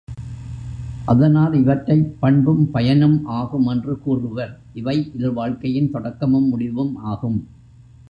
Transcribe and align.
அதனால் 1.05 1.53
இவற்றைப் 1.53 2.17
பண்பும் 2.19 2.71
பயனும் 2.71 3.25
ஆகும் 3.25 3.67
என்று 3.67 3.99
கூறுவர் 3.99 4.59
இவை 4.73 5.11
இல்வாழ்க்கையின் 5.15 5.91
தொடக்கமும் 5.91 6.49
முடிவும் 6.49 6.95
ஆகும். 6.95 7.39